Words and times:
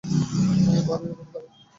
বারের 0.87 1.11
উপরে 1.13 1.29
তাকাও। 1.33 1.59